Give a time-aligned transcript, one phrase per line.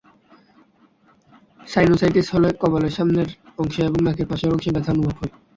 [1.67, 3.29] Sinusitis হলে কপালের সামনের
[3.57, 5.31] অংশে এবং নাকের পাশের অংশে ব্যথা অনুভূত হয়।